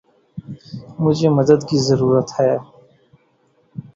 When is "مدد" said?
1.37-1.59